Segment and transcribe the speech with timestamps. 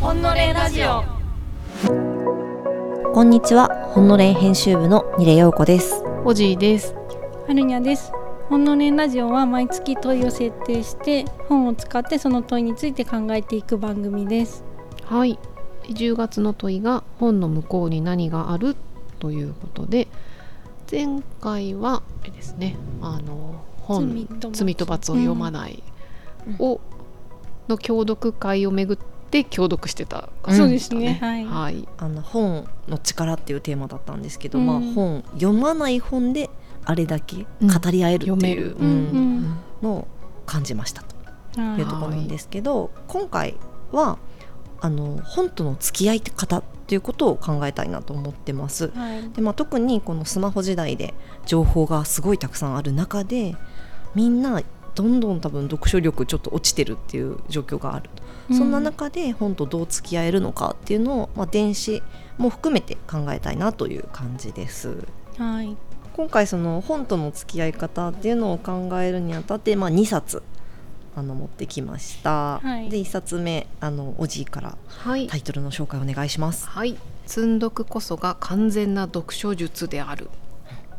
[0.00, 1.04] ほんのれラジオ
[3.12, 6.02] こんにちは、ほんのれん編集部のニレヨウコです。
[6.24, 6.96] おじいです。
[7.46, 8.10] はるにゃです
[8.48, 14.64] ほんのれラジオは毎月問いを設定して本を使ってその問いについて考えていく番組です
[15.04, 15.38] はい。
[15.84, 18.74] 10月の問いが本の向こうに何がある？
[19.20, 20.08] ということで、
[20.90, 23.53] 前回はあれですね、あの
[23.84, 24.64] 本罪と罰。
[24.64, 25.82] 罪と罰を読まない。
[26.58, 26.80] を、
[27.68, 28.98] の共読会をめぐっ
[29.30, 31.18] て共読してたうんそうですね。
[31.20, 31.88] はい、はい。
[31.98, 34.66] あの本の力っていうテーマだったんですけど、うん。
[34.66, 36.50] まあ本読まない本で
[36.84, 37.68] あれだけうん。
[37.68, 38.62] 語り合えるって読める。
[38.62, 39.44] いう、
[39.82, 40.08] のを
[40.46, 41.02] 感じました。
[41.02, 41.80] とはい。
[41.80, 43.56] いうところなんですけど、今回
[43.92, 44.18] は
[44.80, 48.92] あの本との付き合い方っていうことを考えたいなと思ってます。
[48.94, 49.30] はい。
[49.30, 51.14] でまあ、特にこのスマホ時代で
[51.46, 53.56] 情報がすごいたくさんある中で
[54.14, 54.62] みんな
[54.94, 58.08] どんどん多分読書力ちょっと落ちてるっていう状況がある
[58.48, 62.02] と、そんな中で本とどう付き合えるのかっていうのを、まあ、電子
[62.38, 64.96] も含めて考えたいなという感じです。
[65.36, 65.76] はい
[66.12, 70.44] 今回その本との付き合い方っていうのを考えるにあたって、まあ、2冊
[71.16, 75.36] あの持ってきました、はいで1冊目あのおじいからはいタ。
[75.36, 76.68] イトルの紹介お願いします。
[76.68, 76.96] はい。
[77.26, 80.30] 積読こそが完全な読書術である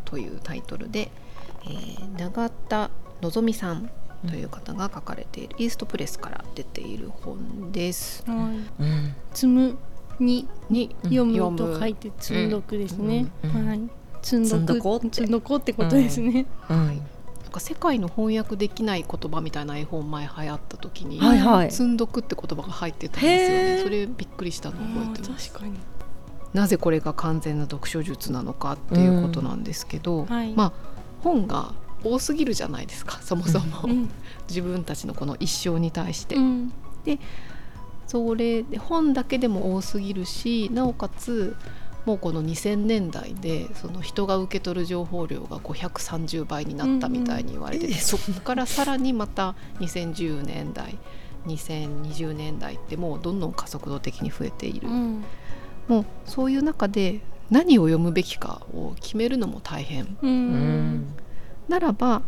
[0.03, 1.11] というタイトルで、
[1.63, 2.89] えー永田
[3.21, 3.89] のぞみさん
[4.27, 8.23] という方が書かれている、イーストプレスから出ている本です。
[8.27, 8.83] はい。
[8.83, 9.15] うん。
[9.33, 9.77] 積む
[10.19, 13.49] にに読む読と書いて積読ですね、うん。
[13.51, 13.67] うん。
[13.67, 13.81] はい。
[14.21, 16.87] 積んどく積んどこうってことですね、うん。
[16.87, 16.99] なん
[17.51, 21.71] か世界の翻訳できない言葉みたいな絵本前流行った時に、はいはい。
[21.71, 23.79] 積んどくって言葉が入ってたんですよね。
[23.83, 25.51] それびっくりしたのを覚えてます。
[25.51, 25.73] 確かに。
[26.53, 30.53] なぜこれが完全な読書術なのかっていうことなんですけど、はい。
[30.53, 30.73] まあ
[31.21, 34.09] 本が多すぎるじゃないですかそもそも、うん。
[34.47, 36.73] 自分たちのこの一生に対して、うん。
[38.07, 41.55] それで本だけでも多すぎるしなおかつ
[42.05, 50.97] もうこの2000年代でその人が受け取る情報量が530倍になったみたいに言われてて、うんうんえそこからさらにまた2010年代
[51.47, 55.23] 2020年代ってもうどんどん加速度的に増えている、うん。
[55.87, 60.03] もうそういう中で何を読むべきかを決めるのも大変。
[60.03, 61.15] ううんん
[61.67, 62.21] ならば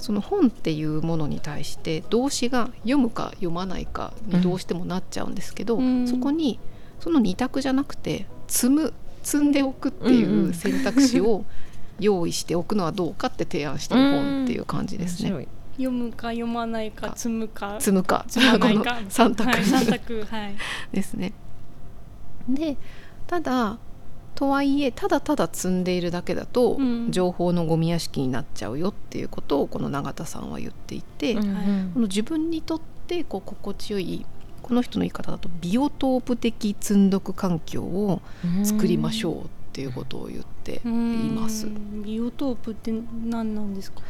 [0.00, 6.08] その本っていうものに対して動詞が読むか読まないかにどうしてもなっちゃうんですけど、うん。
[6.08, 6.58] そこに
[7.00, 8.92] その二択じゃなくて積む
[9.22, 10.54] 積んでおくっていうんううん。
[10.54, 11.44] 選択肢を
[12.00, 15.30] 用意しておくのはどうかって提案してる本っていう感じですね。
[15.30, 15.48] 面白い。
[15.72, 17.76] 読むか読まないか積むか。
[17.78, 18.24] 積むか。
[18.26, 18.94] 積まないか。
[18.94, 20.24] この三択、はい、三択。
[20.30, 20.56] はい。
[20.92, 21.32] ですね。
[22.48, 22.76] で
[23.26, 23.78] ただ
[24.40, 27.10] とはいえただただ積んでいるだけだと、うん。
[27.10, 31.42] 情報のゴミ屋敷になっちゃうよっていうことをこの永田さんは言っていて、うん。
[31.42, 34.24] うんこの自分にとってこう心地よい
[34.62, 38.22] この人の言い方だとビオトープ的積んどく環境を
[38.64, 41.66] 作りましょうっていうことを言っています。
[41.66, 42.02] うん。
[42.02, 42.94] ビオトープって
[43.26, 44.00] 何なんですか？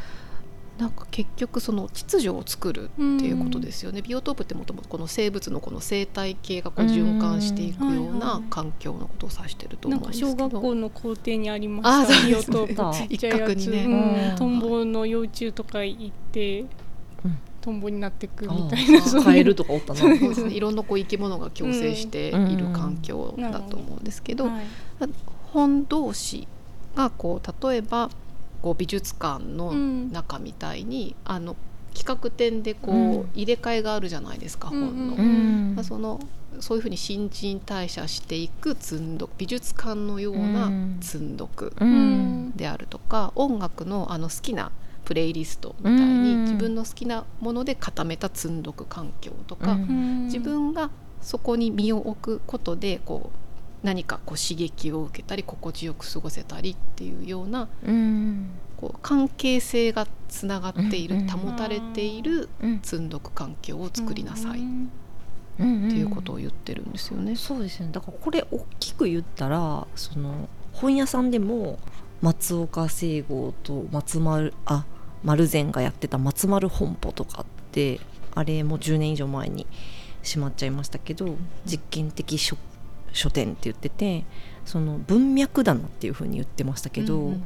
[0.80, 4.00] なんか結局その秩序を作るっていうことですよね。
[4.00, 10.32] ビオトープってもともとこの生物のこの生態系がこう循環していくようない環境のことを指してると思うんなんかですけど。
[10.32, 12.34] 小学校の校庭にありまあしたね。
[12.34, 13.84] オトープ一角にね。
[13.84, 14.36] うんうん。
[14.36, 17.38] トンボの幼虫とか行って、うん。
[17.60, 20.00] トンボになってくみたいあなーカエルとかおったな。
[20.00, 20.54] そうですね。
[20.54, 24.64] いろんなこう生き物が共生している環境うんだと思うんですけど、はい。
[25.52, 26.48] 本同士
[26.96, 28.08] がこう例えば
[28.62, 30.12] こう美術館のうん。
[30.12, 31.56] 中みたいに、あの
[31.94, 33.31] 企画展でこう、うん。
[33.34, 35.15] 入れ替えがあるじゃないですか、うん本の。
[35.16, 36.21] うんまあその
[36.59, 40.99] そういうふうに新陳代謝していく積んどく美術館のようなうん。
[41.00, 42.49] 積んどくううん。
[42.49, 44.70] んであるとか、音楽のあの好きな
[45.04, 46.43] プレイリストみたいに、うん。
[46.43, 50.91] 自分の好きなもので固めた積んどく環境とか、うんうん自分が
[51.22, 53.38] そこに身を置くことでこう
[53.82, 58.50] 何かこう刺激を受けたり心地よく過ごせたりっていうようなうん。
[58.76, 64.62] こう関係性がつながっている、うん保たれているうん積んどく環境を作りなさいっ
[65.60, 67.37] ていうことを言ってるんですよね。
[67.37, 67.90] そうですね。
[67.93, 71.78] だからこれ大きく言ったらその本屋さんでも
[72.22, 74.84] 松岡聖吾と松丸あ
[75.22, 78.00] 丸善がやってた松丸本舗とかって
[78.34, 79.66] あれも10年以上前に
[80.22, 82.56] 閉まっちゃいましたけど実験的書
[83.12, 84.24] 書店って言ってて
[84.64, 87.42] その文脈棚っていう風に言ってましたけど、うん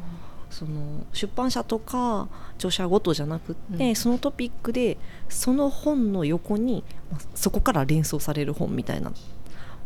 [0.55, 2.29] その出版社とか
[2.59, 3.97] 著者ごとじゃなくって、うん。
[3.97, 9.13] そのトピックでその本の横にまあそこから連想される本みたいな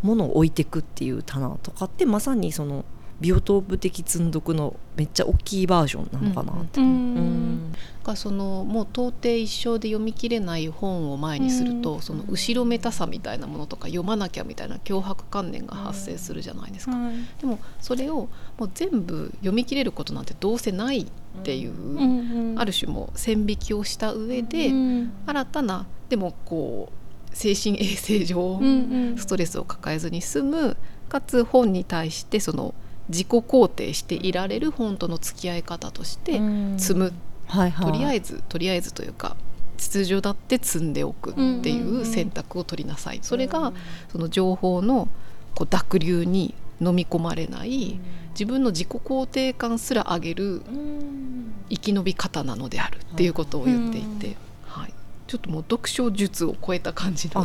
[0.03, 2.85] ものを置いていくっていう棚とかってまさにその
[3.21, 7.15] ビオトープ的積んどくのめっちゃ大きいバージョンなのかなって、ううん。
[7.69, 7.75] ん。
[8.05, 12.03] がそのもう到底一生で読み切れない本を前にすると、うん。
[12.03, 18.29] その後ろめたさみたいなものとか読まなきゃみたいな脅迫観念が発生するじゃないですか、はいでもそれを
[18.59, 20.25] もう全部読み切れることなん。
[20.25, 21.07] てどうせないっ
[21.43, 22.53] ていう、うん。
[22.53, 22.59] うん。
[22.59, 25.13] ある種もう線引きをした上で、うん。
[25.27, 26.93] 新たなでもこ
[27.33, 28.65] う精神衛生上、うん。
[28.65, 29.19] うん。
[29.19, 30.77] ストレスを抱えずに済む
[31.09, 32.75] かつ本に対してその
[33.09, 36.41] 自己肯定していられる本との付き合い方として
[36.77, 37.13] 積む、
[37.47, 39.37] はいはい、とりあずえずとりあえずというか
[39.79, 43.73] 秩序だって積んでおくっていう選択を取りなさい、それが
[44.11, 45.09] その情報の
[45.55, 47.99] こう濁流に飲み込まれない
[48.31, 50.63] 自分の自己肯定感すら上げる
[51.71, 54.95] 生き延び方なのであるっていうことを言っていて、はい、
[55.27, 57.45] ちょっともう読書術を超えた感じの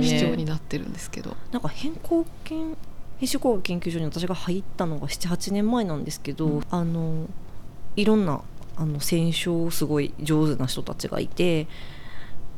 [0.00, 0.08] ね。
[0.20, 1.36] 主張になってるんですけど。
[1.50, 2.26] なんか変更
[3.24, 6.62] 研編集工学研究所に私が入ったのが78年前なんですけど、うん。
[6.70, 7.28] あの
[7.96, 8.42] いろんな
[8.76, 11.66] あの選書すごい上手な人たちがいて、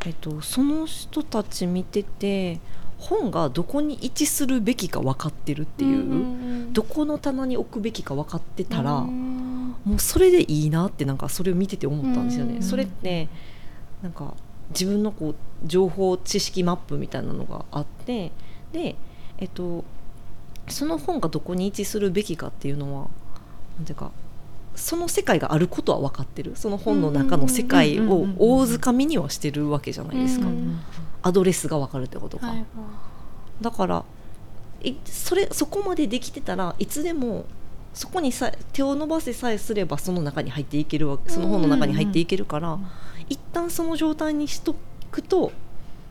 [0.06, 2.58] えっと、その人たち見てて
[2.98, 9.76] 本がどこに位置するべきか分かってるっていう、んどこの棚に置くべきか分かってたら、うん。
[9.84, 12.56] もうそれでいいなってなんかそれを見てて思ったんですよね。
[12.56, 12.62] うん。
[12.62, 13.28] それって
[14.02, 14.34] なんか
[14.70, 15.34] 自分のこう
[15.64, 18.32] 情報知識マップみたいなのがあって
[18.72, 18.96] で
[19.38, 19.84] えっと
[20.68, 23.08] その本がどこに位置するべきかっていうのは
[23.76, 24.10] なんていうか
[24.74, 26.52] その世界があることは分かってる。
[26.54, 30.48] その本の中の世界を大づかみにはしてるわけじゃないですか、
[31.22, 32.64] アドレスが分かるってことか、はい
[33.60, 34.04] だから
[35.06, 37.46] それそこまでできてたらいつでも
[37.94, 42.86] そこにさ手を伸ばせさえすればその中に入っていけるわけその本の中に入っていけるから、うん
[43.28, 44.74] 一旦その状態にしと
[45.10, 45.52] くと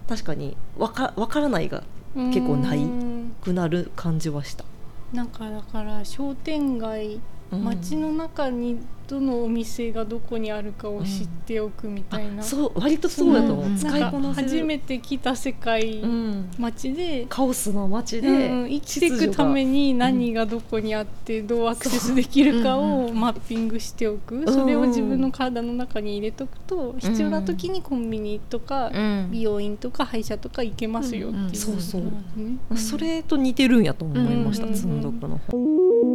[0.08, 1.84] 確かにわかわからないが
[2.15, 4.65] 結構ないうんくなる感じはした。
[5.13, 7.19] なんかだから商店街
[7.51, 13.77] 街の中にどのお店がどこにあるかを知っておくみたいな、あそう割とそうやと思う、うん。
[13.77, 18.69] 使いこな初めて来た世界、うん、街で、カオスな街で、うん。
[18.69, 24.45] 生きていくために何がどこにあってどうアクセスできるかをマッピングしておく、ん。
[24.45, 29.30] それを自分の体の中に入れとくと、必要な時にコンビニとか、うん。
[29.31, 31.56] 美容院とか歯医者とか行けますよっていう、うんうん。
[31.56, 32.01] そうそう。
[32.01, 32.57] ね。
[32.75, 36.14] それと似てるんやと思いました、うん積んどくの本。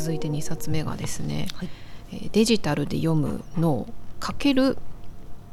[0.00, 1.68] 続いて2冊目がですね、はい。
[2.12, 3.86] えーデジタルで読む脳
[4.18, 4.76] かける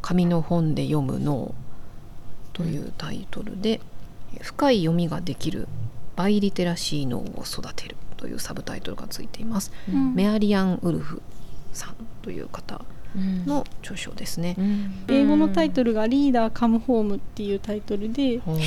[0.01, 1.53] 紙の本で読む脳
[2.53, 3.79] というタイトルで、
[4.41, 5.67] 深い読みができる
[6.15, 10.15] バイリテラシー脳を育てるというサブタイトルがついています、うん。
[10.15, 11.21] メアリアン・ウルフ
[11.73, 12.81] さんという方
[13.45, 14.55] の著書ですね、
[15.07, 18.59] 英語のタイトルが「リーダーカムホーム」っていうタイトルで読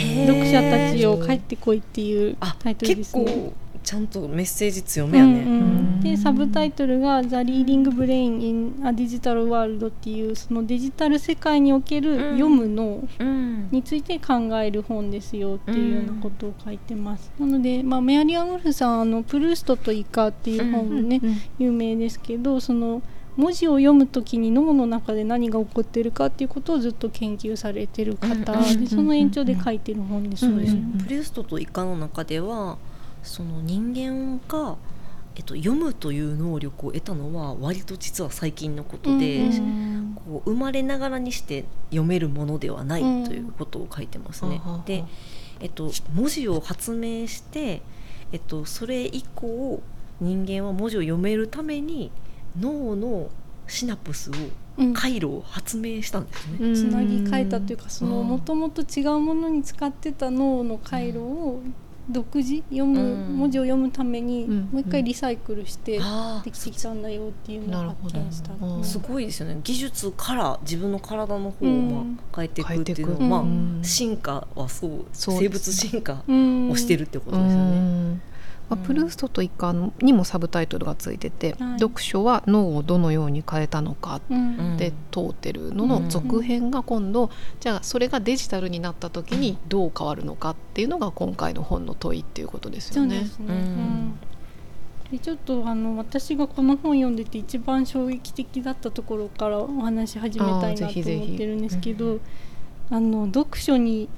[0.47, 3.53] 者たちを帰ってこいっていうあタイトルで結すね。
[3.81, 5.32] 構ちゃんとメッセージ強めやね。
[5.32, 5.43] うんう
[5.99, 6.00] ん。
[6.00, 6.19] でうん。
[6.19, 12.19] サブタイトルが「The Reading Brain in a Digital World」っていうそのデジタル世界におけるうん。
[12.38, 13.69] 読む脳うん。
[13.71, 17.31] について考える本ですよっていうようなことを書いてます。
[17.38, 23.03] なので、まあ、メアリアン・ウルフさんあの「プルーストとイカ」っていう本もね、うん有名ですけどその
[23.37, 30.65] 文字を読むときに脳の中で何が起こってるかっていうことをずっと研究されてる方うんうんでその延長で書いてる本ですね。
[30.65, 32.79] うんうんプレストとイカの中では
[33.23, 34.77] その人間が、
[35.37, 39.91] えっと、読むという能力を得たのは割と実は最近のことで、うん
[40.25, 44.59] こう生まれながらにして読めるものではないうんということを書いてますね。
[44.59, 45.05] はははで、
[45.61, 47.83] えっと、文字を発明して、
[48.33, 49.83] えっと、それ以降
[50.21, 52.11] 人間は文字を読めるために
[52.59, 53.31] 脳の
[53.67, 54.35] シナプスを
[54.79, 56.59] うん回路を発明したんですね。
[56.61, 56.75] うん。
[56.75, 61.61] つなぎ替えたというかもともと違うものに使ってた脳の回路を
[62.12, 62.62] 独自？
[62.71, 63.37] 読む、うん。
[63.38, 64.69] 文字を読むためにうん。
[64.73, 68.85] もう一回リサイクルしてあできてきたんだよっていうのを発見した。
[68.85, 69.61] すごいですよね。
[69.62, 73.81] 技術から自分の体の方を変えていくっていうのは、まあうん。
[73.83, 76.71] 進化はそう生物進化うん。
[76.71, 78.21] をしてるってことうですよね。
[78.75, 78.87] んまあ、うん。
[78.87, 81.79] プルーストとイカにもサブタイトルがついてて、はい。
[81.79, 84.21] 読書は脳をどのように変えたのか
[84.79, 93.27] で通ってるのの続編が今度、じゃあそれがデジタルになった時にどう変わるのかっていうのが今回の本の問いっていうことですよね。
[93.27, 93.47] そう
[95.11, 102.21] でちょっとあの私がこの本読んでて一番衝撃的だったところからお話し始めたいなとあーぜひぜひ思ってるんですけど
[102.91, 104.09] あの読書に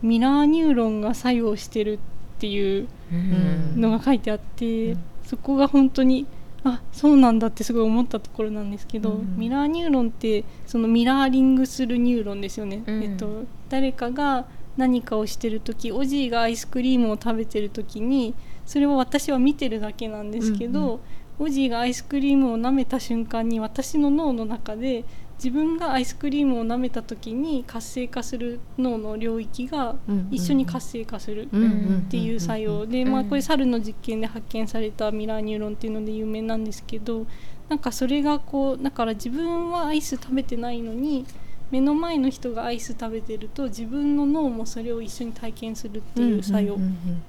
[0.00, 1.98] ミラーニューロンが作用してる
[2.38, 3.80] っていううん。
[3.80, 4.98] のが書いてあって、うん。
[5.24, 6.26] そこが本当に
[6.64, 9.36] あそうなんだってすごい思ったところなんですけど、うん。
[9.36, 12.84] ミラーニューロンってそのミラーリングするニューロンですよね。
[12.86, 13.02] うん。
[13.02, 21.00] えっと、誰かが何かをしてる時オジーがアイスクリームを食べてる時にそれを私は見てるだけなんですけど、うんうん
[21.40, 25.04] オジーがアイスクリームを舐めた瞬間に私の脳の中で
[25.38, 29.94] 自分がアイスクリームを舐めた時に活性化する脳の領域が
[30.30, 37.26] 一緒に活性化するっっていう作用で、まあ、これ猿の実験で発見されたミラーニューロンっていうので有名なんですけど
[37.68, 41.24] なんかそれがこうだから自分はアイス食べてないのに
[41.70, 46.78] 目の前の人がアイス食べてると自分の脳もそれを一緒に体験するっていう作用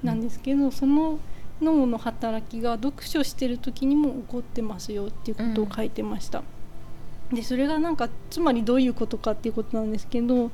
[0.01, 1.19] なんですけどその
[1.61, 6.41] 脳の働きが読書してる時にも起こってますよっていうことを書いてました。
[7.33, 10.51] でそれがなんかつまりどういうことかっていうことなんですけど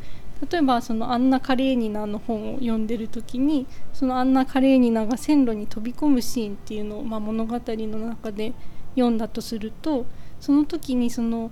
[0.49, 8.53] 例えばそのアンナ・カレーニナの本を読んでる時にそのアンナ・カレーニナが線路に飛び込むシーンっていうのを、まあ、物語の中で
[8.95, 10.05] 読んだとすると
[10.41, 11.51] その時にその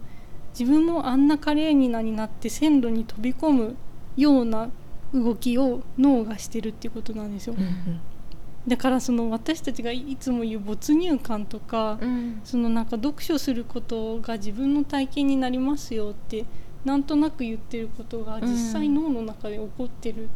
[0.58, 3.76] 自分もアンナ・カレーニナになって線路に飛び込む
[4.18, 4.70] ような
[5.14, 7.56] 動きを脳がしてるっていうことなんですよ。
[8.68, 12.42] だからその私たちがいつも言う没入感とか、うん。
[12.44, 16.46] そのなんか読書することが自分の体験になりますよって
[16.86, 20.30] なんとなく言ってることが実際脳の中で起こってる。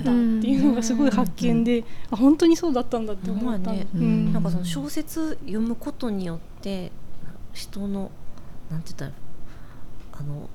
[0.00, 3.86] んだっていうのがすごい発見で、あ本当にそうだったんだって思ったね。
[3.94, 4.32] うん。
[4.32, 6.90] なんかその小説読むことによって
[7.52, 8.10] 人の
[8.70, 9.12] なんて言ったら
[10.12, 10.48] あの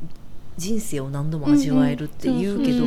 [0.57, 2.85] 人生を何度も味わえるって言うけど、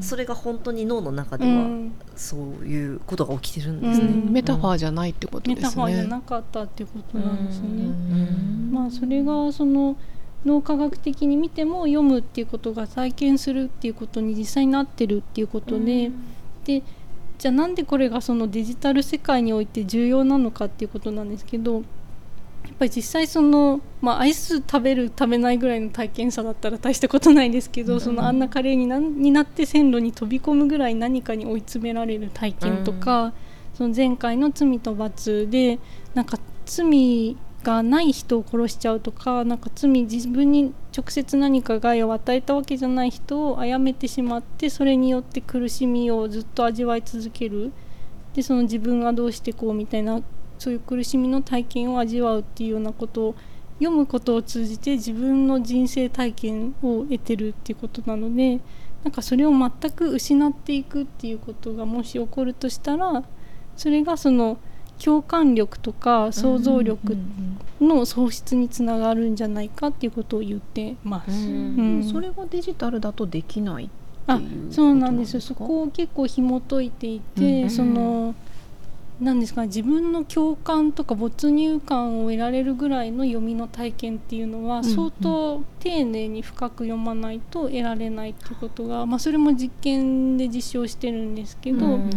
[0.00, 1.92] それが本当に脳の中ではうん。
[2.14, 4.06] そういうことが起きてるんですね。
[4.06, 4.32] うん。
[4.32, 6.08] メタファーじゃないってことメですタファーじゃね。
[6.08, 7.84] なかったっていうことなんですよね。
[7.84, 8.70] うん。
[8.72, 9.96] まあ、それがその
[10.44, 16.10] 脳科学的に見ても読むっていうことが体験するっていうことに実際になってるっていうことで、
[16.64, 16.82] で
[17.38, 21.82] じゃあなんでこれがそのデジタル世界において重要なのかっていうことなんですけどや
[22.70, 33.32] っぱり実際その、まあ、アイス食べる食べないぐらいの体験差だったら大したことないですけど、そのあんなカレーになになって線路に飛び込むぐらい何かに追い詰められる体験とか、
[33.74, 35.78] その前回の「罪と罰」で
[36.14, 47.72] なんか罪がない人を殺しちゃうとかなんか罪自分に直接何か害を与えたわけじゃない人を殺めてしまってそれによって苦しみをずっと味わい続ける。
[48.34, 50.20] でその自分はどうしてこうみたいな
[50.58, 53.34] そういう苦しみの体験を味わうっていうようなことを
[53.78, 58.60] 読むことを通じて自分の人生体験を得てるっていうことなので
[59.02, 63.24] なんかそれを全く失っていくっていうことがもし起こるとしたら
[63.76, 64.58] それがその
[65.02, 67.16] 共感力とか想像力
[67.80, 71.30] の喪失につながるんじゃないかっていうことを言ってます。
[71.30, 71.76] うん。
[71.76, 72.04] うん。
[72.04, 73.92] それがデジタルだとできないって
[74.26, 75.40] あいうそうなんです。
[75.40, 77.70] そこを結構紐解いていて、うんうん。
[77.70, 78.34] その
[79.24, 92.10] なんですかね自分の共感とか没入感を得られるぐらいの読みの体験っていうのは相当丁寧に深く読まないと得られないっていうことが、まあ、それも実験で実証してるんですけど、うん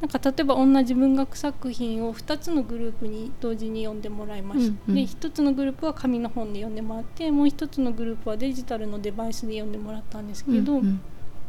[0.00, 4.94] なんか例えば同じ文学作品を2つのグループに同時に読んでもらいました、うんうん。
[4.94, 11.00] で1つのグループは紙の本で読んでもらってもう1つのグループはデジタルのデバイスで読んでもらったんですけど、うんうん。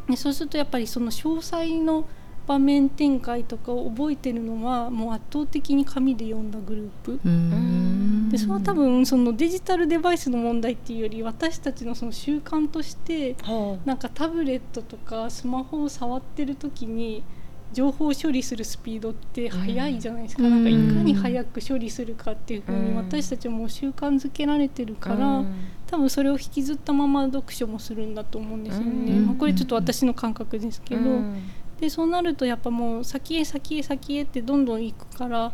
[0.10, 2.06] でそうするとやっぱりその詳細の
[2.48, 7.20] 場面展開とかを覚えてるのはもう圧倒的に紙で読んだグループ。
[7.24, 8.30] うん。
[8.30, 17.24] でそれは多分そのデジタルデバイスの問題っていうより私たちのその習慣としてはなんかタブレットとかスマホを触ってる時に
[17.72, 20.50] 情報処理するスピードって速いじゃないですか,、うん。
[20.52, 22.96] なんかいかに早く処理するかっていうふうにうん。
[22.98, 25.54] 私たちも習慣づけられてるあから、うん。
[25.86, 29.26] 多分それを引きずったまま読書もするんだと思うんですよね、うん。
[29.28, 31.42] まあ、これちょっと私の感覚ですけど、うん
[31.80, 35.54] でそうなるとやっぱもう先へ先へ先へってどんどん行くから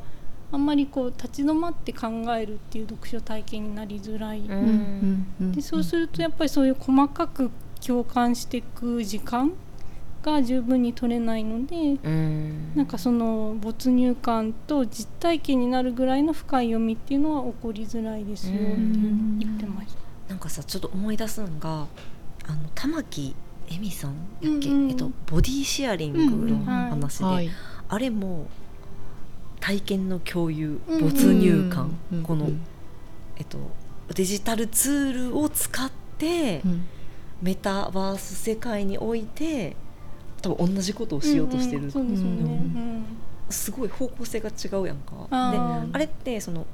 [0.51, 5.51] あんまりこう立ち止まって考えるっていう読書体験になりづらい、うん。
[5.51, 7.51] でそうするとやっぱりそういう細かく
[7.85, 9.51] 共感していく時間
[10.23, 12.71] が十分に取れないのでうん。
[12.75, 19.39] なんかその没入感と実体験になるぐらいの深い読みっていうのは起こりづらいですよってうん。
[19.39, 19.99] 言ってました。
[20.29, 21.85] なんかさちょっと思い出すのが
[22.47, 23.35] あの玉木
[23.69, 24.89] 恵美さんやっけ、うんうん。
[24.89, 27.49] えっと、ボディシェアリングの話で、はい。
[27.87, 28.47] あれも
[29.59, 32.49] 体験の共有うん没入感、うんこの、
[33.37, 33.57] えっと、
[34.13, 36.85] デジタルツールを使って、うん。
[37.41, 39.75] メタバース世界において
[40.41, 41.91] 多分同じことをしようとしてる、うんうん。
[41.91, 42.05] そう
[43.49, 45.27] ですごい方向性が違うやんか。
[45.29, 46.65] あでーあれってその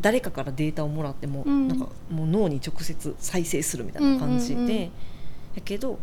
[0.00, 1.68] 誰かからデータをもらっても、うん。
[1.68, 4.78] なんかもう脳に直接再生するみたいな感じで、うんうんうん。
[4.80, 4.90] や
[5.64, 5.98] けど、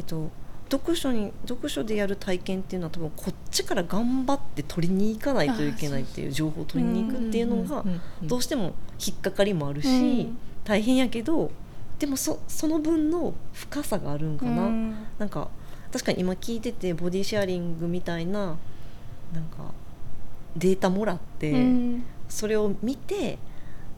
[0.00, 0.30] えっと、
[0.70, 7.84] 読書に読書でやる体験っていうのは多分こっちから頑張って取りに行かないといけないっていう情報を取りに行くっていうのが
[8.22, 9.92] どうしても引っかかりもあるし、う
[10.28, 10.38] ん。
[10.64, 11.50] 大変やけど
[11.98, 14.62] でもそその分の深さがあるんかな。
[14.62, 14.94] うん。
[15.18, 15.50] なんか
[15.92, 18.56] 確かに今聞いててボディシェアリングみたいな
[19.34, 19.74] なんか
[20.56, 22.04] データもらって、うん。
[22.30, 23.38] それを見て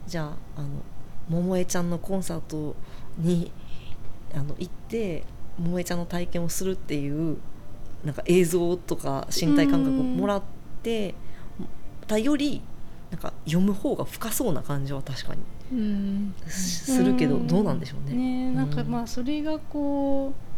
[0.05, 0.67] じゃああの
[1.29, 2.75] 桃江ちゃんのコンサート
[3.17, 3.53] に
[4.33, 5.23] あの行って
[5.59, 7.37] 桃江ちゃんの体験をするっていう
[8.03, 10.43] なんか映像とか身体感覚をもらっ
[10.81, 11.15] て
[12.07, 12.61] たより
[13.11, 15.41] なんか読む方が深そうな感じは確かに
[15.71, 16.35] うん。
[16.47, 17.47] すするけど、うん。
[17.47, 18.15] どうなんでしょうね。
[18.15, 18.87] ねなんかうん。
[18.87, 20.52] まあそれがこう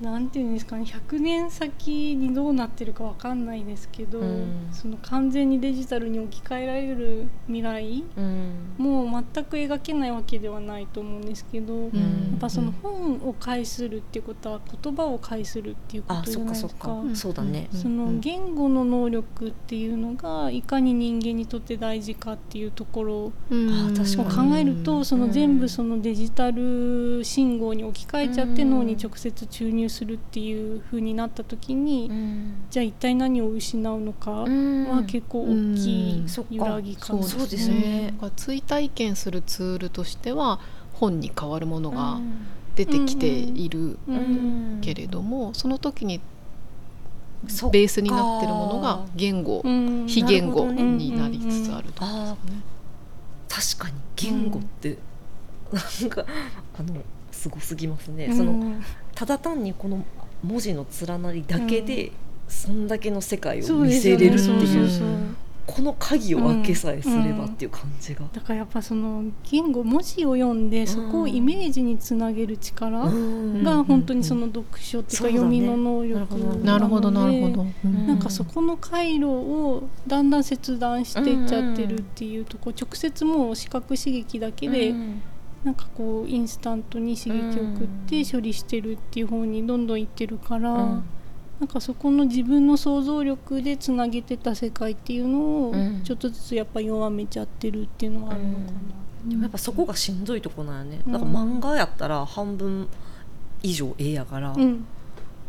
[0.00, 4.68] なんていうんですかね100年先にどうなってるかわかんないですけど、うん。
[4.72, 8.74] その完全にデジタルに置き換えられる未来うん。
[8.78, 12.36] もう全く描けないわけではないと思うんですけど、やん。
[12.36, 16.92] っぱその本を介するっていうことは言葉を介するっていうこあとじゃないですか。
[16.92, 17.16] うん。
[17.16, 17.68] そうだね。
[17.72, 24.48] その言語の能力っていうのがいかに人間にとって大事かっていうところをかに。
[24.48, 28.70] 考えるとその全部そのデジタル信号に置き換えちゃってうん。
[28.70, 32.54] 脳に直接注入するっていう風になった時にうん。
[32.70, 34.88] じゃあ一体何を失うのかうん。
[34.88, 38.12] は結構大きい揺らぎ感そうそうですね。
[38.12, 40.60] だから追体験するツールとしては
[40.94, 42.18] 本に変わるものが
[42.74, 44.16] 出てきているうん。
[44.16, 44.18] う
[44.78, 44.80] ん。
[44.80, 46.20] けれども、その時に
[47.70, 50.06] ベースになってるものが言語、うん。
[50.08, 53.76] 非言語になりつつあると、あー。
[53.76, 54.98] 確かに言語って、
[55.72, 56.24] なんか
[56.78, 56.94] あの
[57.30, 58.36] すごすぎますね、うん。
[58.36, 58.74] その
[59.18, 60.04] ただ単にこの
[60.44, 62.12] 文字の連なりだけで、
[62.46, 65.34] そんだけの世界を見せれるっていう
[65.66, 73.64] この鍵を開けさえすればっていう感じが、だからやっぱその言語文字を読んでそこをイメージにつなげる力うん。
[73.64, 78.06] が本当にその読書っていうか読みの能力なるほどなるほのでど、ん。
[78.06, 85.22] なんかそこの回路をだんだん切断していっちゃってるっていうとこ直接もう視覚刺激だけでうん
[85.64, 91.04] なんかこうインスタントに刺激を送って処理してるっていう方にどんどんいってるから、うん。
[91.60, 95.38] なんかそこの自分の想像力でつなげてた世界っていうの
[95.68, 96.02] をうん。
[96.04, 98.70] ちょっとずつやっぱ弱めちゃってるっていうのはあるのかな。
[99.26, 101.12] でもやっぱそこがしんどいとこなんよね、うん。
[101.12, 102.86] だから漫画やったら半分
[103.62, 104.84] 以上絵やから、うん。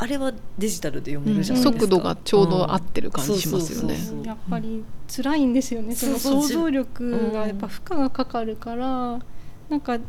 [0.02, 3.98] あれはデジタルで読めるじゃないですか、速度がちょうど合ってる感じしますよね。
[4.26, 9.20] やっぱり辛いんですよね、その想像力がやっぱ負荷がかかるから、
[9.70, 10.00] なんか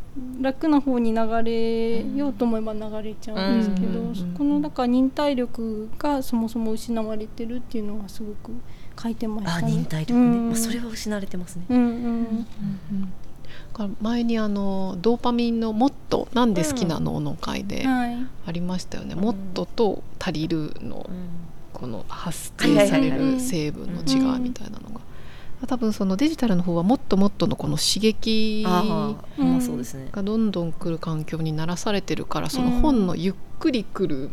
[0.40, 8.52] 楽な方に流れようと思えば流れちゃうんですけど、うんそこのだから忍耐力がそもそも失われてるっていうのはすごく
[9.00, 9.70] 書いてましたあね。
[9.70, 10.48] 忍耐力ね、うん。
[10.48, 11.86] まあ、それは失われてますね、うんうん。
[11.86, 13.12] うん
[14.02, 18.16] 前にあのドーパミンの「もっとなんで好きなの?」の回ではい。
[18.46, 19.14] ありましたよね。
[19.14, 21.50] もっとと足りるのうん。
[21.72, 25.00] この発生される成分の違いみたいなのが
[25.66, 34.30] 多分そのデジタルの方はもっともっとのこの刺激がどんどん来る環境に慣らされてるからその本のゆっくり来る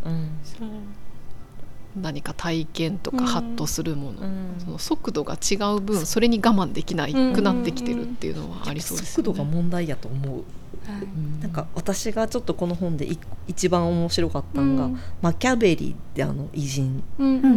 [2.01, 3.25] 何か体験とかうん。
[3.25, 4.55] ハッとするもの、うん。
[4.59, 9.25] その速度が違う分それに我慢できないくなってきてるっていうのはありそうですよね。
[9.25, 10.43] 速度が問題やと思う、
[10.85, 11.41] はい。
[11.41, 14.99] なんか私がちょっとこの本でい一番面白かったのが、うん。
[15.21, 17.03] マキャベリってあの偉人。
[17.17, 17.51] うんうんうん。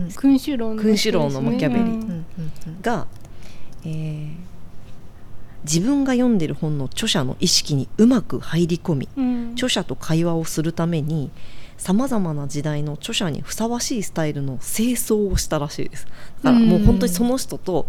[0.00, 0.82] うん君主論のね。
[0.82, 1.80] 君主論のマキャベリ。
[1.82, 1.90] うん。
[1.90, 2.24] うん
[3.84, 4.46] えー
[5.64, 9.50] 自分が読んでる本の著者の意識にうまく入り込みうん。
[9.54, 11.32] 著者と会話をするために
[11.76, 16.06] さまざまな時代の著者にふさわしいスタイルの清掃をしたらしいです。
[16.42, 17.86] だからもう本当にその人と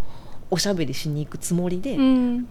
[0.49, 2.47] おしゃべりしに行くつもりで、うん。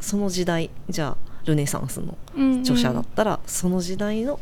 [0.00, 4.40] その時代じゃあルネサンスのうん著者だったら、その時代の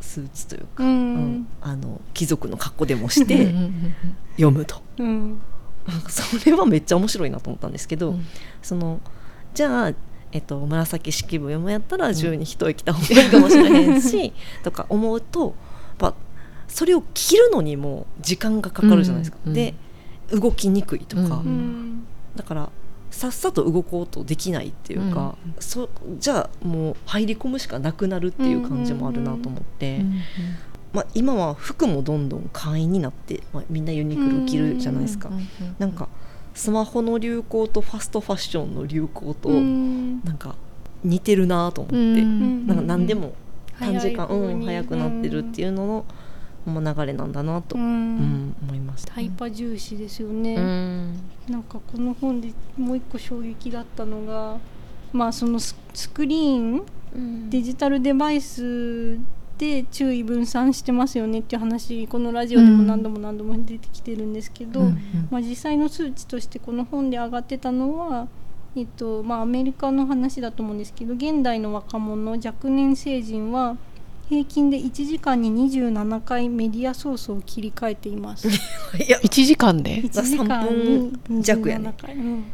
[0.00, 1.14] スーツというか、ううん。
[1.40, 3.94] んあの貴族の格好でもしうんてうんうん。
[4.36, 4.82] 読むと。
[4.98, 5.40] うん。
[6.08, 8.26] それはめっちゃ面白いなと思ったんですけど、うん。
[8.62, 9.00] その
[9.54, 9.92] じゃあ、
[10.32, 15.52] えっと、紫式部読むやったら銃に一息た方がいいかもしれへんし、 とか思うとやっ
[15.98, 16.14] ぱ
[16.68, 19.38] それを切るのにも時間がかかるじゃないですか。
[19.46, 19.74] うんで
[20.30, 22.06] 動きにくいとか、うんうん。
[22.36, 22.68] だから
[23.10, 30.20] さっさと動こうとできないっていうか、うんそじゃあもう入り込むしかなくなるっていう感じもあるなと思って、うん
[30.92, 36.08] まあ、今は服もどんどん会員になって、まあ、みんなユニクロ着るじゃないですか、うんなんか
[36.52, 40.20] スマホの流行とファストファッションの流行とうん。
[40.24, 40.56] なんか
[41.04, 43.34] 似てるなと思って、うんなんか何でも
[43.78, 46.19] 短時間、うん、早くなってるっていうのの、ま
[46.66, 49.14] あ、流れなんだなと、ううんん思いました。
[49.14, 51.14] タイパ重視ですよね、うん。
[51.48, 54.58] なんかこの本でもう一個衝撃だったのが
[55.12, 56.82] まあそのススクリー
[57.16, 59.18] ンデジタルデバイス
[59.58, 64.98] で注意分散してますよねっていう話このラジオでも何度も何度も出てきてるんですけど、うん。
[65.30, 68.28] まあ、実際の数値としてこの本で上がってたのは、
[68.76, 73.76] えっとまあ、アメリカの話だと思うんですけど現代の若者若年成人は
[74.30, 78.46] 平均で1時間に27回メディアソースを切り替えています。
[78.96, 81.92] いや1時間で？1時間に分弱やね。
[81.98, 82.44] 27回、うん、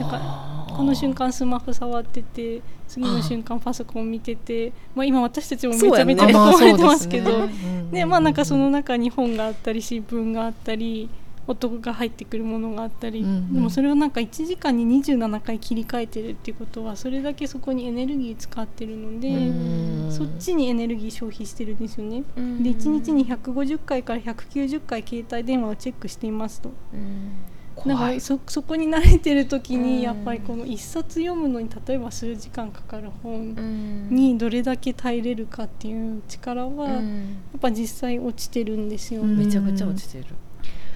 [0.00, 7.52] だからこの瞬間スマホ触ってて次の瞬間パソコン見てて、まあ、今私たちもめちゃめちゃ囲まれてますけど、ね。
[7.92, 11.10] でまあなんかその中に本があったり新聞があったり
[11.46, 13.54] 音が入ってくるものがあったり、うんうん。
[13.54, 20.12] でもそれをなんか1時間に27回切り替えてるっていうことはそれだけそこにエネルギー使ってるので、うん。
[20.12, 22.24] そっちにエネルギー消費してるんですよね。
[22.36, 26.70] でで1日に150回から190回携帯電話をチェックしていますと。
[26.70, 28.14] だか怖い。
[28.14, 29.82] らそそこに慣れてる時うん。
[29.82, 40.24] にやっぱりこの一冊読むのに例えば数時間かかる本ににどれだけ耐えれるかっていう力はやっぱ実際落ちてるんですよ、うんめちゃくちゃ落ちてる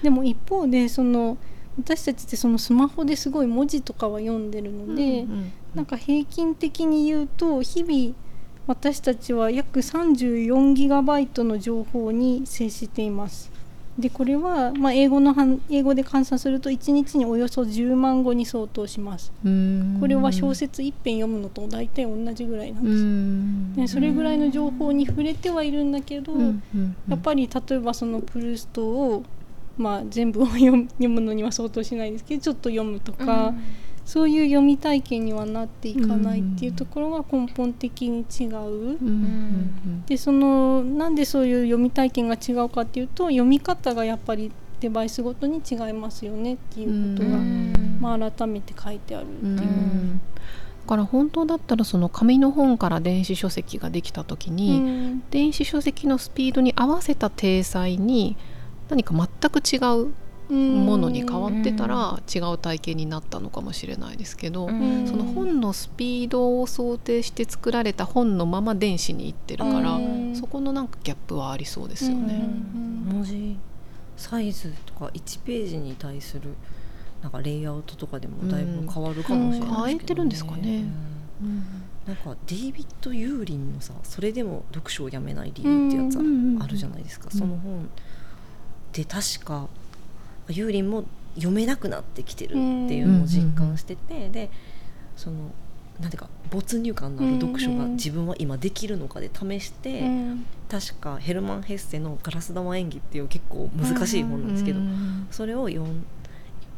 [0.01, 1.37] でも一方でその
[1.77, 8.15] 私たちってそのスマホですごい文字とかは読んでるので、うんなんか平均的に言うと日々
[8.65, 13.51] 私たちは約34ギガバイトの情報に接しています。
[13.99, 15.35] でこれは、まあ、英語の
[15.69, 19.31] 英語で換算すると1日におよそ10万語に相当します。
[19.43, 23.03] うんこれは小説1編読むのと大体同じぐらいなんうです。
[23.03, 29.23] んでそれぐらいの情報に触れてはいるんだけど、うんうんやっぱり例えばそのプルーストを、
[29.79, 33.53] まあ、全部を読む読むのには相当しないですけどちょっと読むとか、
[34.09, 38.57] そういう読み体験にはなっていかないっていうところが根本的に違う。
[38.57, 38.97] うん。
[38.97, 47.37] うんでそのなんでそういう読み体験が違うかっていうと読み方がやっぱりデバイスごとに違いますよねっていうことが、
[47.99, 49.53] まあ、改めて書いてあるっていう。
[49.53, 49.55] う。
[49.55, 50.21] ん。
[50.81, 55.23] だから本当だったらその紙の本から電子書籍ができた時に、うん。
[55.29, 58.35] 電子書籍のスピードに合わせた体裁に
[58.89, 60.11] 何か全く違う
[60.53, 65.07] ものに変わってたら違う体験になったのかもしれないですけど、ん。
[65.07, 70.35] その本のスピードを想定して作られた本のまま電子に行ってるから、うん。
[70.35, 72.35] そこのなんかギャップはありそうですよね。
[72.73, 73.57] うん文字
[74.17, 76.49] サイズとか1ページに対する
[77.21, 79.93] なんかレイアウトとかでもだいぶ変わるかもしれないですけど、ね。
[79.93, 80.83] えてるんですかね。
[81.41, 81.63] うん。
[82.07, 86.17] なんかデイビッド・ユーリンのさそれでも読書をやめない理由ってやつ
[86.63, 87.39] あるじゃないですか、うん。
[87.39, 87.89] その本
[88.93, 89.67] で確か
[90.49, 92.59] ユーリンも読めなくなってきてるって
[92.95, 94.49] いうのを実感してて、で
[95.15, 95.51] その
[95.99, 100.45] なんていうか没入感のある読書が自分は今できるのかで試して、うん。
[100.69, 105.27] 確かヘルマン・ヘッセの「ガラス玉演技」っていう結構難しい本なんですけど、うん。
[105.31, 106.05] それを読ん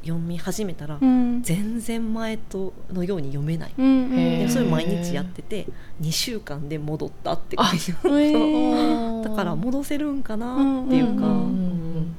[0.02, 1.42] 読み始めたら、うん。
[1.44, 5.68] 全然前とのように読めない、でそれ毎日やってて
[6.02, 11.38] 2週間で戻ったって書いてあへるーだから戻せるんかなっていうか、うんうんう
[12.00, 12.16] ん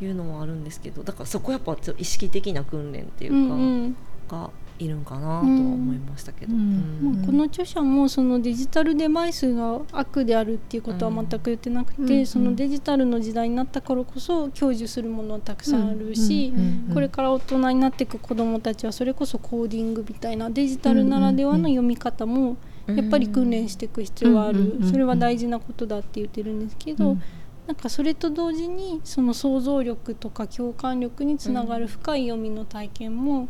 [0.00, 3.96] いうのもあるんですけどだからそこやっぱちょっと意識的な訓練っていうか、うんうん。
[4.28, 6.60] がいるんかなとは思いましたけど、うん。
[7.00, 7.12] うん。
[7.12, 12.26] まあ、この著者もそのデジタルデバイスが悪であるっていうことは全く言ってなくて、うん。
[12.26, 16.60] そのデジタルの時代になったからこそ享受するものはたくさんあるし、うん。
[16.60, 16.84] うん。
[16.88, 16.94] うん。
[16.94, 24.56] これから大人になっていく子どもたちはそれこそコーディングみたいなデジタルならではの読み方もやっぱり訓練していく必要はあうん。
[24.56, 24.64] うん。
[24.64, 24.70] うん。
[24.70, 24.80] うん。
[24.80, 27.22] るそれは大事なことだって言ってるんですけど、うん。
[27.66, 33.48] なんかそれと同時にその想像力とか共感力につながる深い読みの体験も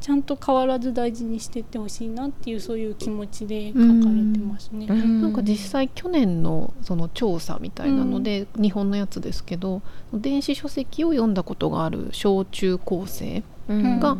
[0.00, 3.88] ちゃんと変わらず大事にしていってほしいなっていうそういう気持ちで書かれ
[4.32, 4.86] てますね。
[4.88, 5.22] うん。
[5.22, 9.82] なんか実際去年のその調査みたいなので、日本のやつですけど
[10.12, 14.00] 電子書籍を読んだことがある小中高生うん。
[14.00, 14.16] が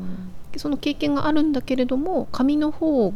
[0.59, 3.13] その経験があるんだけれども紙の方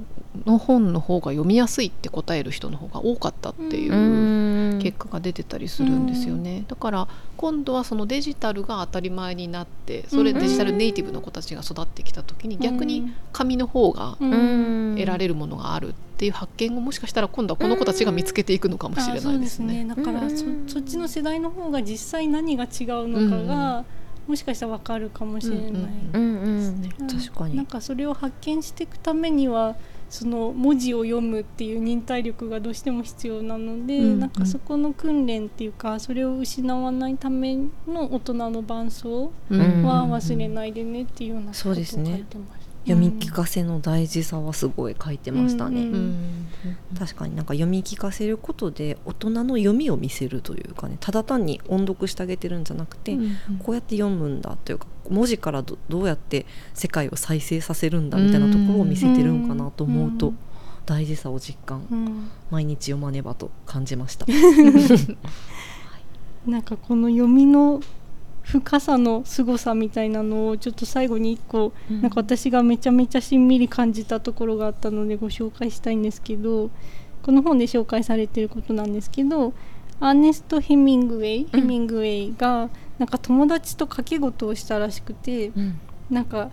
[0.47, 4.51] の本の方が読みやすいって答える人の方が多かったっていううん。
[4.81, 19.85] 結果が出てたりするんですよね、だから今度はそのデジタルが当たり前になってそれうんデジタルネイティブの子たちが育ってきた時に逆に紙の方が得られるものがあるっていう発見をもしかしたら今度はこの子たちが見つけていくのかもしれないですすね。
[19.85, 22.69] ねだからそっちの世代の方が実際何が違う
[23.09, 23.85] のかが、
[24.31, 25.71] もしかしたら分かるかもしれない。
[25.71, 25.83] うんうん
[26.15, 26.69] うん。
[26.69, 27.07] うんねうん。
[27.09, 27.57] 確かに。
[27.57, 29.75] なんかそれを発見していくためには
[30.09, 34.21] その文字を読むっていう忍耐力がどうしても必要なので、うんうん。
[34.21, 37.57] なんかそこの訓練っていうかそれを失わないため
[37.89, 39.83] の大人の伴走うん。
[39.83, 42.25] は忘れないでねっていうようなことを書いそうですね。
[42.31, 42.60] てます。
[42.85, 46.47] 読み聞かせの大事さはすごい書いてましたね、うんうん
[46.99, 60.39] 確かになんか読み聞かせることで大人の読みを見せるというかねただ単に音読してあげてるんじゃなくて、うんこうやって読むんだというか文字からどどうやって世界を再生させるんだみたいなところを見せてるんかなと思うと、うん。
[60.87, 62.31] 大事さを実感、うん。
[62.51, 64.27] 毎日読まねばと感じました。
[66.47, 67.81] なんかこの読みの
[68.51, 76.71] 深さの凄さみたいなのをちょっと最後に一個、なんか私がめちゃめちゃしんみり感じたところがあったのでご紹介したいんですけど
[77.23, 79.53] この本で紹介されてることなんですけど
[80.01, 85.81] アーネスト・ヘミングウェイ、ヘミングウェイがなんか友達と掛け事をしたらしくて、うん。
[86.11, 86.51] なんか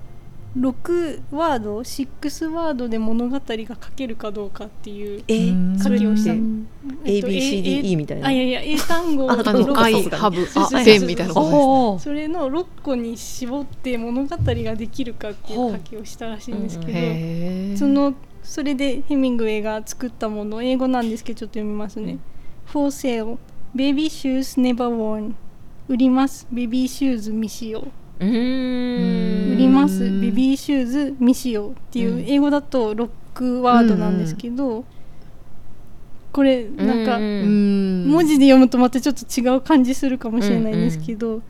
[0.59, 6.31] 6ワード6ワードで物語が書けるかどうかっていう書きをした。
[7.03, 8.27] ABCDE みたいな。
[8.27, 9.29] あいやいや英単語。
[9.29, 10.37] ああの六愛個ハブ
[10.83, 11.59] ペンみたいなことですね。
[11.59, 22.17] おーそれの6個に絞って物語ができるかっていう書きをしたらしいんですけど、そのそれでヘミングウェイが作ったもの英語なんですけどちょっと読みますね。
[22.65, 23.37] For sale
[23.75, 25.33] baby shoes never worn.
[25.87, 26.47] 売ります。
[26.51, 27.87] ベビーシューズ未使用
[28.19, 29.99] 売ります。
[29.99, 32.25] ベビーシューズ未使用っていううん。
[32.27, 34.85] 英語だとロックワードなんですけど、
[36.31, 41.41] これなんか文字で読むとまたちょっと違う感じするかもしれないんですけど、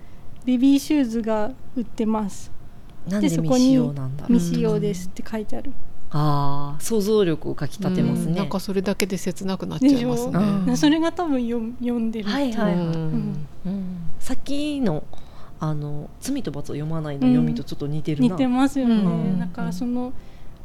[0.46, 2.52] ベビーシューズが売ってます。
[3.08, 4.38] なんでそこ未使用なんだろう。
[4.38, 5.72] 未使用ですって書いてある、
[6.12, 8.32] ああ想像力をかきたてますね。
[8.32, 8.36] うん。
[8.36, 10.76] なんかそれだけで切なくなっちゃいますね。
[10.78, 12.86] それが多分読読んでるっていう、はいはいはい。
[12.86, 13.48] うん。
[13.66, 13.86] うん。
[14.20, 15.04] さっきの
[15.60, 19.40] あの罪と罰を読まないの読みとちょっと似てるな、似てますよね、うん。
[19.40, 20.14] だからその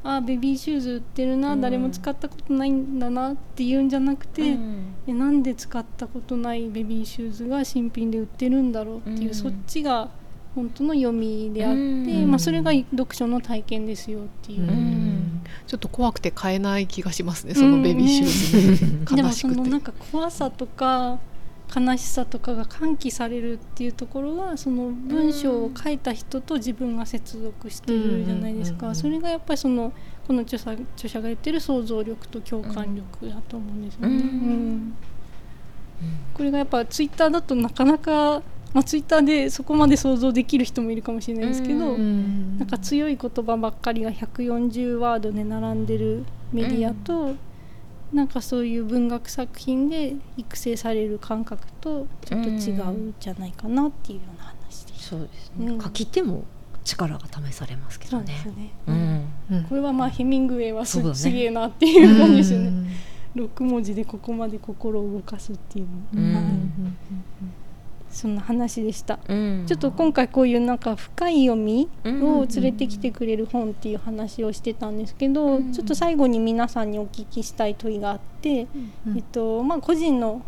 [0.04, 1.60] あベビーシューズ売ってるな、うん。
[1.60, 4.94] 誰も使ったことないんだなっていうんじゃなくて、うん。
[5.06, 9.34] えなんで使ったことないベビーシューズが新品で売ってるんだろうっていう、うん。
[9.34, 10.10] そっちが
[10.54, 12.30] 本当の読みであって、うん。
[12.30, 14.62] まあ、それが読書の体験ですよっていう。
[14.62, 15.40] う、ん。
[15.66, 19.06] ちょっと怖くて買えない気がしますねそのベビーシューズね。
[19.16, 19.54] でも悲しくて。
[19.54, 21.18] そのなんか怖さとか
[21.74, 28.96] 悲しさとかが喚起されるっていうところはその文章を書いた人と自分が接続してるじゃないですか、うんうんうんうん。
[28.96, 29.92] それがやっぱりその
[30.26, 34.08] この著者著者が言ってる想像力と共感力だと思うんですよね。
[34.08, 34.94] うんうん
[36.34, 47.34] これがやっぱツイッターだとなかなか、まあ、ツイッターでそこまで想像できる人もいるかもしれないですけど、うんなんか強い言葉ばっかりが140ワードで並んでるメディアと、
[48.12, 55.08] なんかそういう文学作品で育成される感覚とちょっと違うんじゃないかなっていうような話です。
[55.08, 55.80] そうですね、うん。
[55.80, 56.44] 書き手も
[56.84, 58.34] 力が試されますけどね。
[58.42, 59.24] そうですね、うん。
[59.50, 62.66] うんこれはまあヘミングウェイはす,、ねすげえなっていう感じですよね。
[62.68, 62.88] うん
[63.34, 66.20] 6文字でここまで心を動かすっていうの、
[68.12, 69.18] そんな話でした。
[69.28, 69.64] うん。
[69.66, 72.38] ちょっと今回こういうなんか深い読みうん。
[72.38, 75.72] を連れてきてくれる本っていう話をしてたんですけど、うん。
[75.72, 78.68] ちょっと最後に皆さんにお聞きしたい問いがあって、
[79.06, 79.16] うん。
[79.16, 80.42] えっとまあ、個人の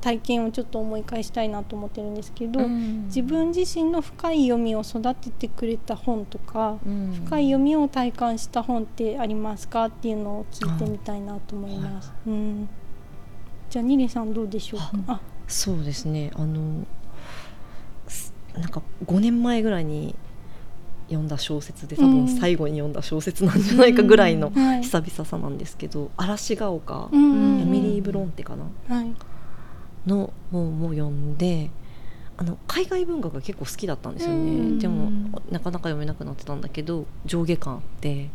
[0.00, 3.04] 体験をちょっと思い返したいなと思ってるんですけど、うん。
[3.06, 7.12] 自分自身の深い読みを育ててくれた本とか、うん。
[7.26, 12.12] 深い読みを体感した本ってありますかっていうのを聞いてみたいなと思います。
[12.26, 12.68] うん、
[13.68, 14.90] じゃあニリさんどうでしょうか？
[15.06, 16.30] あそうですね。
[16.34, 16.86] あのす
[18.54, 20.14] なんか5年前ぐらいに
[21.08, 22.26] 読んだ小説で多うん。
[22.26, 24.82] 分最後に読んだ小説なんじゃないかぐらいのはい。
[24.82, 27.60] 久々さなんですけど嵐が丘、うんうんうん。
[27.62, 28.94] エミリー・ブロンテかな？
[28.94, 29.12] はい
[30.06, 31.70] の本を読んで
[32.38, 34.78] あの海外文学が結構好きだったんですよね、うん。
[34.78, 35.10] でも
[35.50, 38.30] なかなか読めなくなってたんだけど上下感あって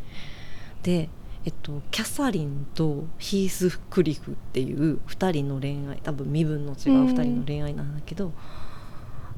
[0.84, 1.10] で、
[1.44, 6.76] えっと、キャサリンとヒース・クリフっていう2人の恋愛多分身分の違う
[7.08, 8.32] 2人の恋愛なんだけど、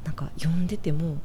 [0.08, 1.18] なんか読んでても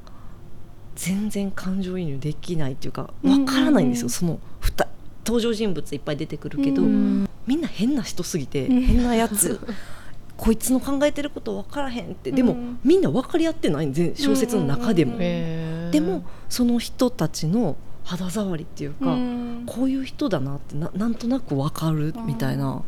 [0.97, 4.89] 全然感情移入できないっていうかわからないんですよ、うんそのふた
[5.25, 8.81] 登場人物いっぱい出てくるけど、うんみんな変な人すぎて、うん。
[8.83, 9.61] 変なやつ。
[10.37, 12.33] こいつの考えてること分からへんって。
[12.33, 12.79] でも、うん。
[12.85, 19.63] みんな分かり合ってない全小説の中でも、でもその人たちの肌触りっていうか、うん。
[19.67, 22.83] こういう人だなってななんとなく分かるみたいな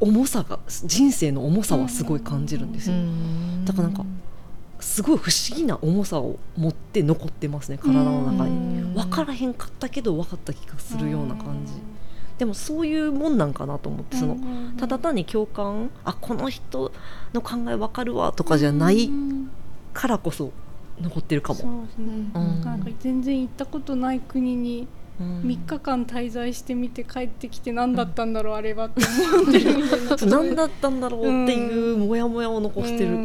[0.00, 3.64] 重さが人生の重さはすごい感じるんですよ、うん。
[3.64, 4.04] だからなんか
[4.80, 8.94] すごい不思議な重さを持って残ってますね体の中に、うん。
[8.94, 11.72] 分からへんかったけど分かった気がするような感じ、
[12.38, 16.92] でもそういうもんなんかなと思ってその、うんただ単に共感あこの人
[17.32, 19.50] の考えわかるわとかじゃないうん。
[19.92, 20.52] からこそ
[21.00, 21.86] 残ってるかも。
[21.98, 22.32] うん。
[22.32, 24.86] なんか全然行ったことない国に
[25.20, 25.40] うん。
[25.40, 29.02] 3日間滞在してみて帰ってきて何だったんだろう、あれはって
[29.34, 29.76] 思ってる。
[29.76, 33.18] みたいなそう何だったんだろうっていうモヤモヤを残してる、うん。
[33.18, 33.20] う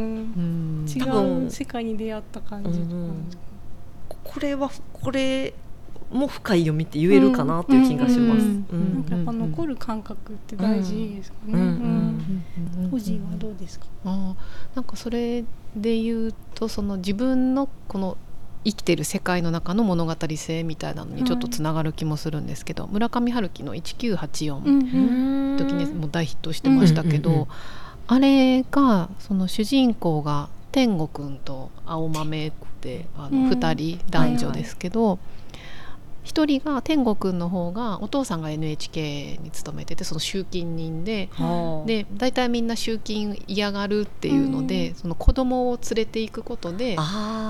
[0.82, 0.86] ん。
[0.88, 2.80] 違多分う世界に出会った感じ。
[2.80, 3.14] とかなん。
[4.24, 5.54] これはこれ
[6.12, 8.46] も深い読みって言えるかなっていう気がします。
[8.46, 9.00] うんうなん。
[9.00, 9.04] ん。
[9.04, 11.78] かやっぱ残る感覚って大事ですかね。
[12.92, 13.86] 個人はどうですか？
[14.06, 15.44] あーなんかそれ
[15.76, 18.18] で言うとその自分のこの
[18.66, 24.58] 生きてる世界の中の物語性みたいなのにちょっとつながる気もするんですけど、村上春樹の「1984」
[25.56, 27.48] ん時にもう大ヒットしてましたけど、うんうんうん。
[28.08, 33.50] あれがその主人公が天吾くんと青豆ってあのうん。
[33.50, 35.20] 2人男女ですけど、
[36.24, 41.30] 一人が天吾くんの方がお父さんが NHK に勤めててその集金人で。
[41.34, 41.88] はあ。
[41.88, 44.96] で大体みんな集金嫌がるっていうので、うん。
[44.96, 46.96] その子供を連れていくことで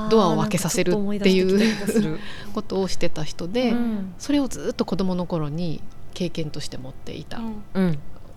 [0.09, 1.79] ドアを開けさせるっていう
[2.53, 4.13] ことをしてた人で、うん。
[4.17, 5.81] それをずっと子供の頃に
[6.13, 7.41] 経験として持っていた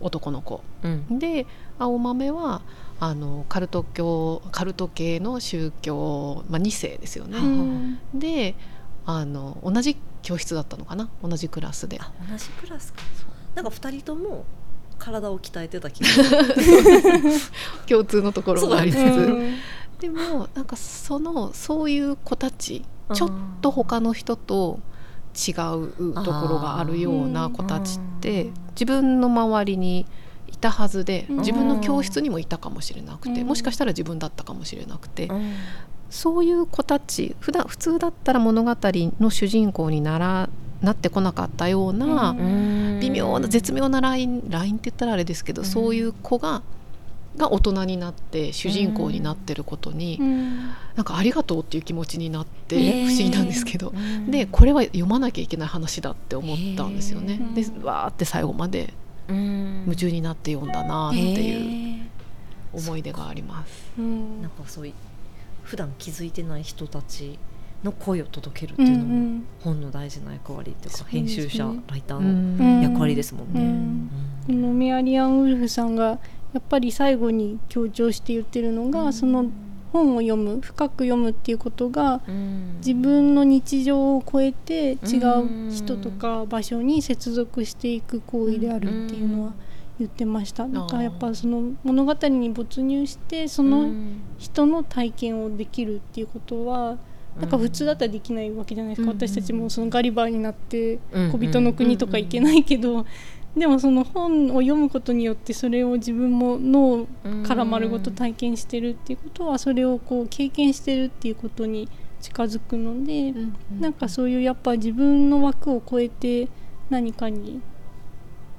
[0.01, 1.19] 男の子、うん。
[1.19, 1.47] で
[1.79, 2.61] 青豆は
[3.01, 7.39] あのカルト教カルト系の宗教、まあ、2世ですよね。
[7.39, 8.55] うんで
[9.07, 11.09] あの同じ教室だったのかな？
[11.23, 11.99] 同じクラスで。
[12.01, 13.01] あ同じクラスか。
[13.55, 14.45] なんか二人とも
[14.99, 17.33] 体を鍛えてた気がする。
[17.89, 19.55] 共通のところがありつつ、うん。
[20.01, 22.85] でもなんかそのそういう子たち
[23.15, 24.81] ちょっと他の人と
[25.37, 30.07] 違うところがあるような子たちって自分の周りに
[30.49, 31.37] いたはずでうん。
[31.39, 33.47] 自分の教室にもいたかもしれなくてうん。
[33.47, 35.55] もしかしたら自分だったかもしれなくてうん
[36.11, 38.77] そういう子たち普段普通だったら物語
[39.21, 40.49] の主人公になら
[40.83, 42.99] なってこなかったようなうん。
[43.01, 45.69] 微妙な絶妙なラインラインって言ったらあれですけどうん。
[45.69, 46.63] そういう子が
[47.37, 50.57] が大人になって主人公になってることにうん。
[50.95, 54.31] なんかありがとうっていう気持ちになって不思議なんですけど、うん。
[54.31, 57.35] でこれは読まなきゃいけない話だって思ったんですよね。
[57.35, 57.37] へ。
[57.37, 58.95] ーでわーって最後まで
[59.29, 59.83] うん。
[59.85, 62.79] 夢中になって読んだなってへいうー。
[62.79, 63.93] 思い出があります。
[63.99, 64.43] うん。
[64.43, 64.93] なんかそういう
[65.67, 67.39] 普段気づいてない人たち
[67.83, 71.21] の声を届けるってうんいうのも本の大事な役割っていうかそうですね。
[71.21, 72.83] 編集者ライターうのん。
[72.83, 73.61] 役割ですもんね。
[73.61, 74.11] うん。
[74.47, 74.63] こうん。
[74.63, 76.19] のメアリアン・ウルフさんが
[76.53, 79.47] やっぱり最後に強調して言ってるのが、その
[79.93, 82.77] 本を読む深く読むっていうことがうん。
[82.79, 85.17] 自分の日常を超えて違
[85.67, 89.53] う人とか場所に接続していく行為であるっていうのは
[89.99, 90.69] 言ってました。
[90.69, 93.91] だからやっぱその物語に没入してその
[94.39, 96.99] 人の体験をできるっていうことは
[97.41, 99.19] なんか普通だったらできないわけじゃないですか、うん。
[99.19, 101.33] 私たちもそのガリバーになってうん。
[101.33, 103.07] 小人の国とか行けないけど、
[103.57, 107.07] でもその本を読むことによってそれを自分も脳
[107.47, 111.89] から丸ごと体験してるっていうことはそれをこう経験してるっていうことに
[112.21, 113.35] 近づくので、
[113.81, 116.49] なんかそういうやっぱ自分の枠を超えて
[116.91, 117.61] 何かに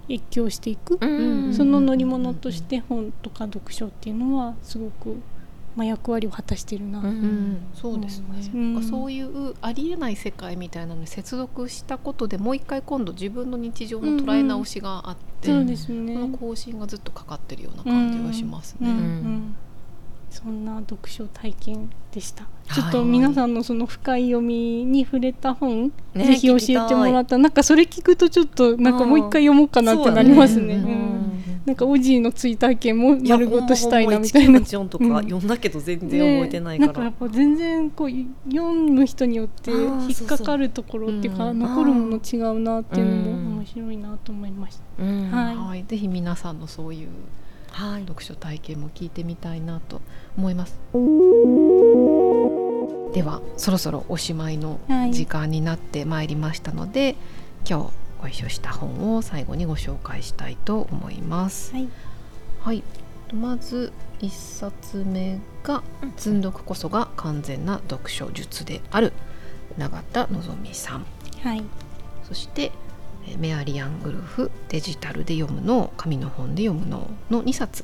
[0.10, 1.06] 越境していく、う
[1.50, 1.54] ん。
[1.54, 5.15] その乗り物として本とか読書っていうのはすごく、
[5.76, 7.06] まあ、役割を果たしてるな、うん。
[7.06, 8.74] うん、そうですね、うん。
[8.74, 8.84] なん。
[8.84, 18.89] かそういうありえない世界みたいなのに接続したことでもう一回今度自分の日常の捉え直しがあって、そうですね、その更新がずっとかかってるような感じはしますね。
[18.89, 18.96] うん。
[18.96, 19.04] うん。
[19.04, 19.56] ん
[20.30, 22.74] そんな読書体験でした、はい。
[22.74, 27.38] ちょっと皆さんのその深い読みに触れた本、ねぜひ教えてもらった。
[27.38, 30.78] なんかそれ聞くとちょっとなんかもう一回読もうかなってなりますね。
[30.78, 31.18] ねうん。
[31.66, 34.60] なんかオジーの追体験も丸ごとしたいなみたいな。
[34.60, 35.16] 1984とかうん。
[35.24, 38.10] 読んだけど全然覚えてないから、ね、なんかやっぱ全然こう
[38.50, 43.58] 読む人によって引っかかるところっていうか残るもの違うなっていうのもうん。
[43.58, 45.04] 面白いなと思いました。
[45.04, 47.10] はい、ぜひ皆さんのそういう
[47.71, 48.01] はい。
[48.01, 50.01] 読書体験も聞いてみたいなと
[50.38, 50.80] 思います。
[53.13, 55.13] ではそろそろおしまいのはい。
[55.13, 57.15] 時間になってまいりましたので、
[57.69, 61.73] 今日ご一緒した本を最後にご紹介したいと思います。
[61.73, 61.88] はい、
[62.62, 62.84] はい、
[63.34, 69.13] まず一冊目がうん「積んどくこそが完全な読書術である」
[69.77, 71.06] 永田のぞみさん。
[71.43, 71.63] はい、
[72.27, 72.71] そしてえー
[73.38, 77.84] メアリアン・ウルフデジタルで読むの紙の本で読むのの2冊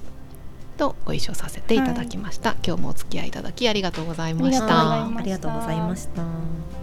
[0.77, 5.19] とご一緒させていただきました、今日もお付き合いいただきありがとうございましありがとうございたました。
[5.19, 6.82] ありがとうございました。